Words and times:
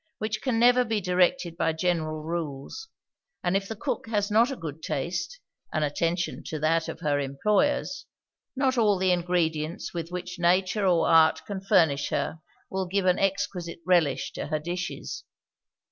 which 0.17 0.41
can 0.41 0.57
never 0.57 0.83
be 0.83 0.99
directed 0.99 1.55
by 1.55 1.71
general 1.71 2.23
rules, 2.23 2.87
and 3.43 3.55
if 3.55 3.67
the 3.67 3.75
cook 3.75 4.07
has 4.07 4.31
not 4.31 4.49
a 4.49 4.55
good 4.55 4.81
taste, 4.81 5.39
and 5.71 5.83
attention 5.83 6.41
to 6.43 6.57
that 6.57 6.87
of 6.89 7.01
her 7.01 7.19
employers, 7.19 8.07
not 8.55 8.79
all 8.79 8.97
the 8.97 9.11
ingredients 9.11 9.93
with 9.93 10.09
which 10.09 10.39
nature 10.39 10.87
or 10.87 11.07
art 11.07 11.45
can 11.45 11.61
furnish 11.61 12.09
her 12.09 12.39
will 12.67 12.87
give 12.87 13.05
an 13.05 13.19
exquisite 13.19 13.77
relish 13.85 14.31
to 14.31 14.47
her 14.47 14.57
dishes. 14.57 15.23